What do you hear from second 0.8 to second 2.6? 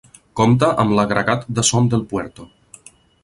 amb l'agregat de Son del Puerto.